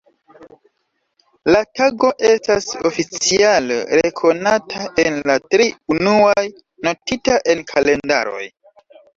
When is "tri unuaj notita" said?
5.53-7.39